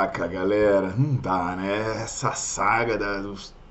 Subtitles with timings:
[0.00, 2.02] Caraca, galera, não dá, né?
[2.02, 3.22] Essa saga da,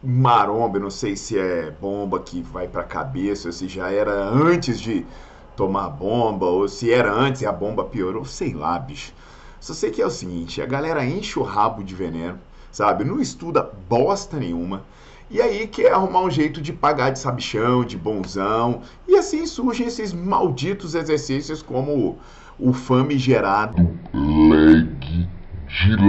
[0.04, 5.08] maromba, não sei se é bomba que vai pra cabeça, se já era antes de
[5.56, 9.12] tomar bomba, ou se era antes e a bomba piorou, sei lá, bicho.
[9.60, 12.38] Só sei que é o seguinte, a galera enche o rabo de veneno,
[12.72, 13.04] sabe?
[13.04, 14.84] Não estuda bosta nenhuma.
[15.32, 18.82] E aí quer arrumar um jeito de pagar de sabichão, de bonzão.
[19.08, 22.20] E assim surgem esses malditos exercícios como
[22.60, 23.78] o famigerado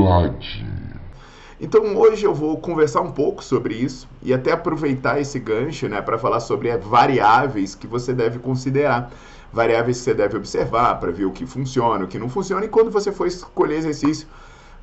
[0.04, 1.00] ladinho.
[1.60, 6.00] Então hoje eu vou conversar um pouco sobre isso e até aproveitar esse gancho né,
[6.00, 9.12] para falar sobre variáveis que você deve considerar.
[9.52, 12.68] Variáveis que você deve observar para ver o que funciona, o que não funciona, e
[12.68, 14.26] quando você for escolher exercício,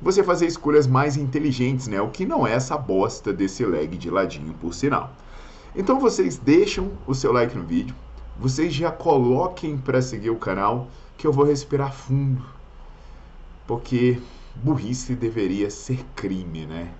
[0.00, 2.00] você fazer escolhas mais inteligentes, né?
[2.00, 5.10] O que não é essa bosta desse leg de ladinho, por sinal.
[5.74, 7.94] Então vocês deixam o seu like no vídeo,
[8.38, 12.44] vocês já coloquem para seguir o canal, que eu vou respirar fundo,
[13.66, 14.18] porque
[14.62, 16.92] burrice deveria ser crime, né?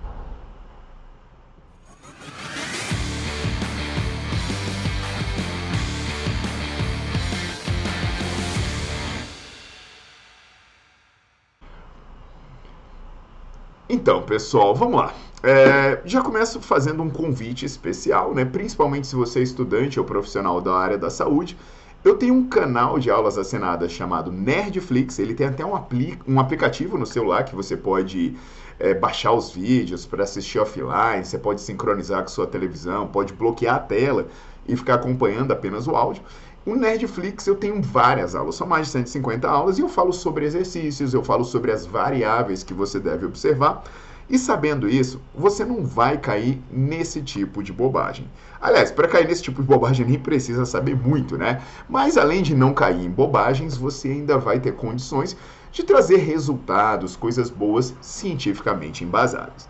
[13.89, 15.15] Então, pessoal, vamos lá.
[15.43, 18.45] É, já começo fazendo um convite especial, né?
[18.45, 21.57] Principalmente se você é estudante ou profissional da área da saúde.
[22.05, 25.19] Eu tenho um canal de aulas assinadas chamado Nerdflix.
[25.19, 28.37] Ele tem até um, apli um aplicativo no celular que você pode
[28.79, 31.25] é, baixar os vídeos para assistir offline.
[31.25, 34.29] Você pode sincronizar com sua televisão, pode bloquear a tela
[34.67, 36.23] e ficar acompanhando apenas o áudio.
[36.65, 40.45] O Nerdflix eu tenho várias aulas, são mais de 150 aulas, e eu falo sobre
[40.45, 43.83] exercícios, eu falo sobre as variáveis que você deve observar.
[44.31, 48.29] E sabendo isso, você não vai cair nesse tipo de bobagem.
[48.61, 51.63] Aliás, para cair nesse tipo de bobagem nem precisa saber muito, né?
[51.89, 55.35] Mas além de não cair em bobagens, você ainda vai ter condições
[55.73, 59.67] de trazer resultados, coisas boas cientificamente embasadas.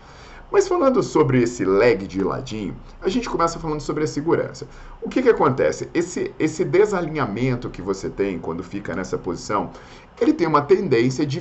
[0.51, 4.67] Mas falando sobre esse leg de ladinho, a gente começa falando sobre a segurança.
[5.01, 5.87] O que, que acontece?
[5.93, 9.69] Esse, esse desalinhamento que você tem quando fica nessa posição,
[10.19, 11.39] ele tem uma tendência de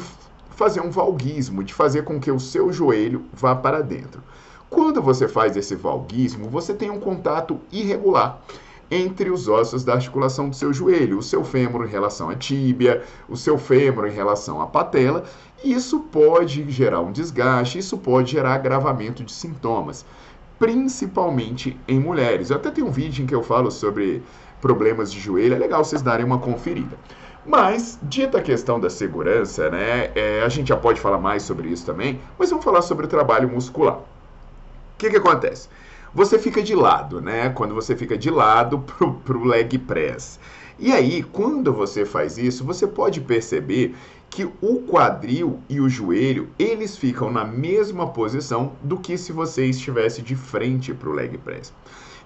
[0.58, 4.20] fazer um valguismo, de fazer com que o seu joelho vá para dentro.
[4.68, 8.40] Quando você faz esse valguismo, você tem um contato irregular
[8.90, 13.04] entre os ossos da articulação do seu joelho, o seu fêmur em relação à tíbia,
[13.28, 15.22] o seu fêmur em relação à patela,
[15.62, 20.04] isso pode gerar um desgaste, isso pode gerar agravamento de sintomas,
[20.58, 22.50] principalmente em mulheres.
[22.50, 24.24] Eu até tenho um vídeo em que eu falo sobre
[24.60, 26.98] problemas de joelho, é legal vocês darem uma conferida.
[27.48, 31.68] Mas, dita a questão da segurança, né, é, a gente já pode falar mais sobre
[31.68, 33.96] isso também, mas vamos falar sobre o trabalho muscular.
[33.96, 34.04] O
[34.98, 35.68] que, que acontece?
[36.14, 37.50] você fica de lado, né?
[37.50, 40.38] Quando você fica de lado pro, pro leg press.
[40.78, 43.94] E aí, quando você faz isso, você pode perceber
[44.30, 49.66] que o quadril e o joelho, eles ficam na mesma posição do que se você
[49.66, 51.72] estivesse de frente para o leg press.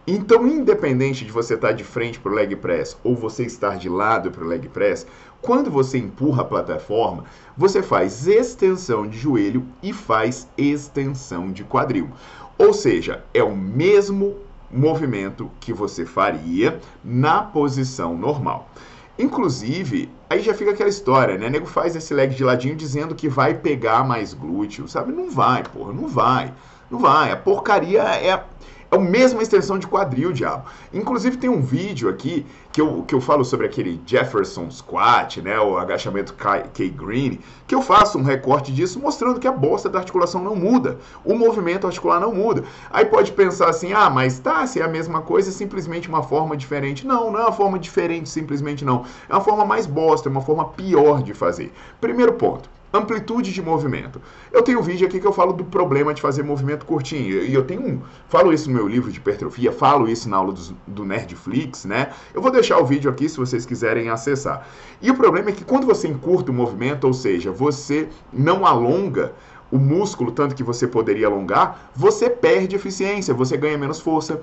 [0.05, 3.89] Então, independente de você estar de frente para o leg press ou você estar de
[3.89, 5.07] lado para o leg press,
[5.41, 7.25] quando você empurra a plataforma,
[7.57, 12.10] você faz extensão de joelho e faz extensão de quadril.
[12.59, 14.37] Ou seja, é o mesmo
[14.69, 18.71] movimento que você faria na posição normal.
[19.16, 21.47] Inclusive, aí já fica aquela história, né?
[21.47, 25.13] O nego faz esse leg de ladinho dizendo que vai pegar mais glúteo, sabe?
[25.13, 26.53] Não vai, porra, não vai.
[26.91, 27.31] Não vai.
[27.31, 28.43] A porcaria é
[28.92, 30.65] é a mesma extensão de quadril, diabo.
[30.92, 35.59] Inclusive tem um vídeo aqui que eu, que eu falo sobre aquele Jefferson Squat, né,
[35.59, 40.44] o agachamento K-Green, que eu faço um recorte disso mostrando que a bosta da articulação
[40.44, 42.65] não muda, o movimento articular não muda.
[42.91, 46.22] Aí pode pensar assim, ah, mas tá, se é a mesma coisa, é simplesmente uma
[46.22, 47.06] forma diferente.
[47.06, 49.04] Não, não é uma forma diferente, simplesmente não.
[49.27, 51.72] É uma forma mais bosta, é uma forma pior de fazer.
[51.98, 54.21] Primeiro ponto, amplitude de movimento.
[54.53, 57.42] Eu tenho um vídeo aqui que eu falo do problema de fazer movimento curtinho.
[57.42, 58.00] E eu tenho um.
[58.28, 62.10] Falo isso no meu livro de hipertrofia, falo isso na aula do, do Nerdflix, né?
[62.34, 64.66] Eu vou deixar o vídeo aqui se vocês quiserem acessar.
[65.00, 69.33] E o problema é que quando você encurta o movimento, ou seja, você não alonga
[69.71, 74.42] o músculo tanto que você poderia alongar, você perde eficiência, você ganha menos força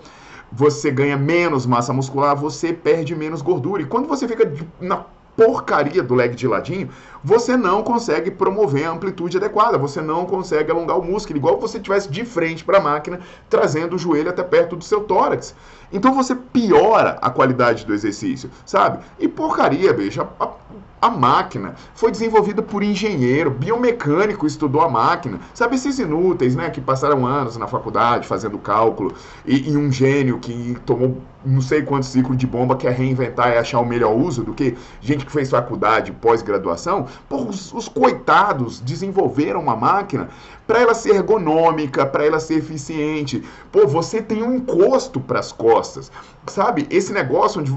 [0.52, 3.82] você ganha menos massa muscular, você perde menos gordura.
[3.82, 5.06] E quando você fica na
[5.40, 6.90] porcaria do leg de ladinho,
[7.24, 11.78] você não consegue promover a amplitude adequada, você não consegue alongar o músculo, igual você
[11.78, 15.56] estivesse de frente para a máquina, trazendo o joelho até perto do seu tórax.
[15.94, 19.00] Então você piora a qualidade do exercício, sabe?
[19.18, 20.28] E porcaria, bicho.
[21.02, 25.40] A, máquina foi desenvolvida por engenheiro, biomecânico estudou a máquina.
[25.54, 29.14] Sabe esses inúteis, né, que passaram anos na faculdade fazendo cálculo
[29.46, 33.58] e, e um gênio que tomou não sei quantos ciclos de bomba quer reinventar e
[33.58, 37.08] achar o melhor uso do que gente que fez faculdade, pós-graduação.
[37.30, 40.30] Os, os coitados desenvolveram uma máquina
[40.68, 43.44] para ela ser ergonômica, para ela ser eficiente.
[43.72, 46.12] Pô, você tem um encosto para as costas,
[46.46, 46.86] sabe?
[46.90, 47.74] Esse negócio onde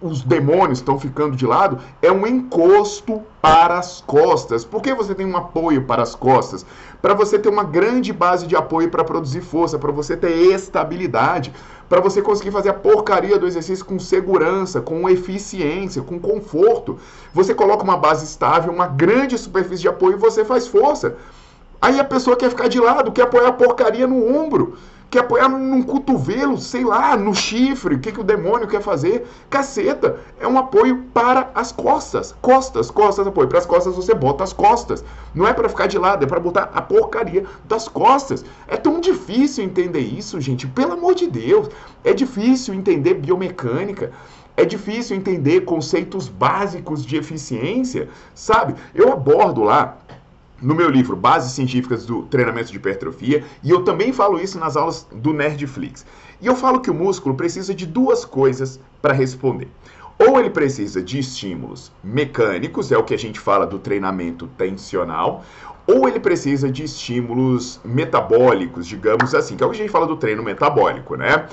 [0.00, 4.64] os demônios estão ficando de lado, é um encosto para as costas.
[4.64, 6.64] Por que você tem um apoio para as costas?
[7.00, 11.52] Para você ter uma grande base de apoio para produzir força, para você ter estabilidade,
[11.88, 16.98] para você conseguir fazer a porcaria do exercício com segurança, com eficiência, com conforto.
[17.32, 21.16] Você coloca uma base estável, uma grande superfície de apoio e você faz força.
[21.82, 24.76] Aí a pessoa quer ficar de lado, quer apoiar a porcaria no ombro
[25.10, 29.26] quer apoiar num cotovelo, sei lá, no chifre, o que, que o demônio quer fazer?
[29.50, 32.32] Caceta, é um apoio para as costas.
[32.40, 33.48] Costas, costas, apoio.
[33.48, 35.04] Para as costas você bota as costas.
[35.34, 38.44] Não é para ficar de lado, é para botar a porcaria das costas.
[38.68, 40.68] É tão difícil entender isso, gente.
[40.68, 41.68] Pelo amor de Deus.
[42.04, 44.12] É difícil entender biomecânica.
[44.56, 48.74] É difícil entender conceitos básicos de eficiência, sabe?
[48.94, 49.96] Eu abordo lá
[50.60, 54.76] no meu livro Bases Científicas do Treinamento de Hipertrofia, e eu também falo isso nas
[54.76, 56.04] aulas do Nerdflix.
[56.40, 59.68] E eu falo que o músculo precisa de duas coisas para responder.
[60.18, 65.42] Ou ele precisa de estímulos mecânicos, é o que a gente fala do treinamento tensional,
[65.86, 70.06] ou ele precisa de estímulos metabólicos, digamos assim, que é o que a gente fala
[70.06, 71.46] do treino metabólico, né?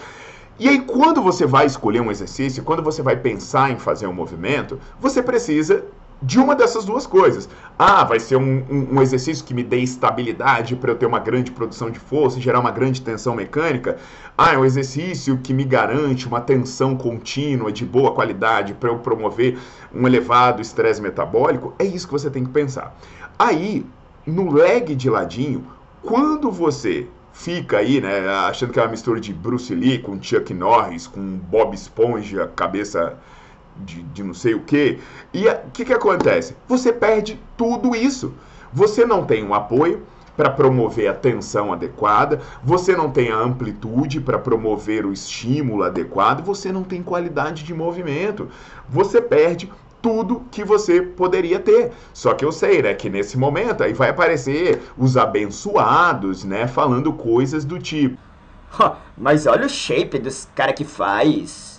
[0.60, 4.14] E aí, quando você vai escolher um exercício, quando você vai pensar em fazer um
[4.14, 5.86] movimento, você precisa
[6.22, 7.48] de uma dessas duas coisas.
[7.78, 11.20] Ah, vai ser um, um, um exercício que me dê estabilidade para eu ter uma
[11.20, 13.98] grande produção de força e gerar uma grande tensão mecânica.
[14.38, 18.98] Ah, é um exercício que me garante uma tensão contínua de boa qualidade para eu
[19.00, 19.58] promover
[19.94, 21.74] um elevado estresse metabólico.
[21.78, 22.98] É isso que você tem que pensar.
[23.38, 23.86] Aí,
[24.26, 25.68] no leg de ladinho,
[26.02, 30.52] quando você fica aí, né, achando que é uma mistura de Bruce Lee com Chuck
[30.54, 33.16] Norris, com Bob Esponja, cabeça
[33.86, 35.00] de, de não sei o quê.
[35.34, 36.56] E o que, que acontece?
[36.68, 38.34] Você perde tudo isso.
[38.74, 40.04] Você não tem um apoio
[40.36, 46.44] para promover a tensão adequada, você não tem a amplitude para promover o estímulo adequado,
[46.44, 48.48] você não tem qualidade de movimento.
[48.88, 49.68] Você perde
[50.00, 51.92] tudo que você poderia ter.
[52.14, 57.12] Só que eu sei, né, que nesse momento aí vai aparecer os abençoados, né, falando
[57.14, 58.18] coisas do tipo.
[59.18, 61.77] Mas olha o shape dos cara que faz.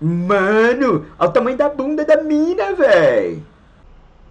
[0.00, 3.42] Mano, olha o tamanho da bunda da mina, véi.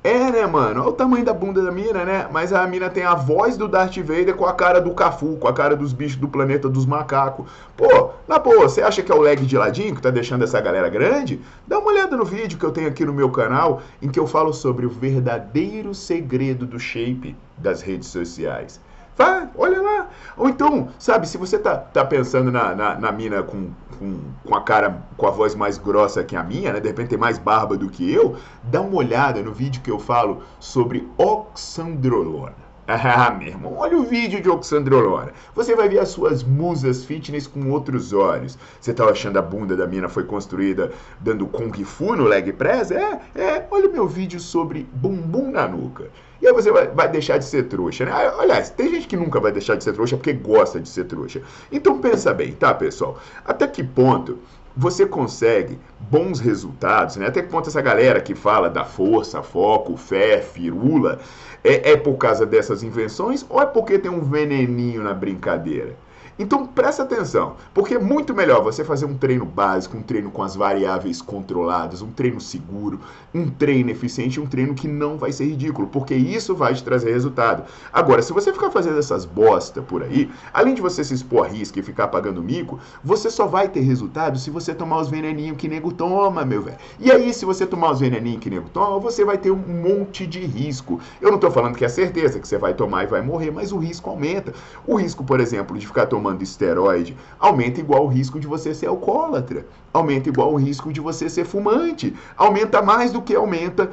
[0.03, 0.81] É, né, mano?
[0.81, 2.29] Olha o tamanho da bunda da mina, né?
[2.31, 5.48] Mas a mina tem a voz do Darth Vader com a cara do Cafu, com
[5.48, 7.48] a cara dos bichos do planeta dos macacos.
[7.75, 10.62] Pô, na boa, você acha que é o leg de ladinho que tá deixando essa
[10.62, 11.41] galera grande?
[11.65, 14.27] Dá uma olhada no vídeo que eu tenho aqui no meu canal, em que eu
[14.27, 18.79] falo sobre o verdadeiro segredo do shape das redes sociais.
[19.17, 20.10] Vai, olha lá.
[20.36, 24.55] Ou então, sabe, se você tá, tá pensando na, na, na mina com, com, com,
[24.55, 26.79] a cara, com a voz mais grossa que a minha, né?
[26.81, 30.00] De repente tem mais barba do que eu, dá uma olhada no vídeo que eu
[30.00, 32.65] falo sobre oxandrolona.
[32.88, 35.34] Ah, meu irmão, olha o vídeo de Oxandrolona.
[35.55, 38.57] Você vai ver as suas musas fitness com outros olhos.
[38.79, 42.91] Você tá achando a bunda da mina foi construída dando Kung Fu no leg press?
[42.91, 43.67] É, é.
[43.72, 46.12] Olha o meu vídeo sobre bumbum na nuca.
[46.42, 48.12] E aí você vai, vai deixar de ser trouxa, né?
[48.39, 51.42] Aliás, tem gente que nunca vai deixar de ser trouxa porque gosta de ser trouxa.
[51.72, 53.18] Então pensa bem, tá, pessoal?
[53.46, 54.39] Até que ponto
[54.75, 57.27] você consegue bons resultados, né?
[57.27, 61.20] Até que ponto essa galera que fala da força, foco, fé, firula,
[61.63, 65.96] é, é por causa dessas invenções ou é porque tem um veneninho na brincadeira?
[66.38, 70.44] Então presta atenção, porque é muito melhor você fazer um treino básico, um treino com
[70.44, 73.00] as variáveis controladas, um treino seguro,
[73.34, 77.13] um treino eficiente, um treino que não vai ser ridículo, porque isso vai te trazer
[77.13, 77.63] resultado.
[77.92, 81.50] Agora, se você ficar fazendo essas bosta por aí, além de você se expor a
[81.50, 85.56] risco e ficar pagando mico, você só vai ter resultado se você tomar os veneninhos
[85.56, 86.77] que nego toma, meu velho.
[87.00, 90.27] E aí, se você tomar os veneninhos que nego toma, você vai ter um monte
[90.27, 91.00] de risco.
[91.22, 93.72] Eu não tô falando que é certeza que você vai tomar e vai morrer, mas
[93.72, 94.54] o risco aumenta.
[94.86, 98.88] O risco, por exemplo, de ficar tomando esteroide aumenta igual o risco de você ser
[98.88, 103.91] alcoólatra, aumenta igual o risco de você ser fumante, aumenta mais do que aumenta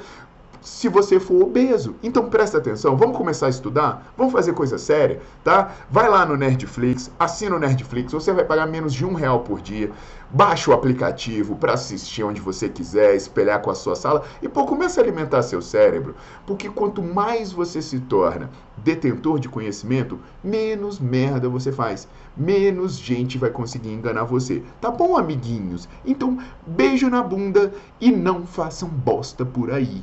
[0.62, 1.97] se você for obeso.
[2.02, 5.73] Então presta atenção, vamos começar a estudar, vamos fazer coisa séria, tá?
[5.90, 9.61] Vai lá no Nerdflix, assina o Nerdflix, você vai pagar menos de um real por
[9.61, 9.90] dia.
[10.31, 14.64] Baixa o aplicativo para assistir onde você quiser, espelhar com a sua sala e pô,
[14.64, 16.14] comece a alimentar seu cérebro,
[16.47, 23.37] porque quanto mais você se torna detentor de conhecimento, menos merda você faz, menos gente
[23.37, 24.62] vai conseguir enganar você.
[24.81, 25.87] Tá bom, amiguinhos?
[26.04, 30.02] Então, beijo na bunda e não façam bosta por aí.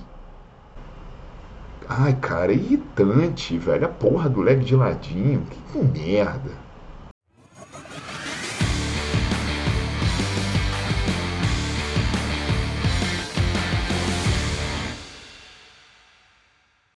[1.89, 3.85] Ai, cara, é irritante, velho.
[3.85, 5.45] A porra do leg de ladinho.
[5.71, 6.51] Que merda.